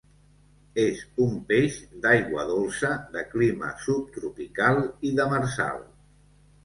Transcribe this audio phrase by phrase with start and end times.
[0.83, 4.81] És un peix d'aigua dolça, de clima subtropical
[5.11, 5.85] i demersal.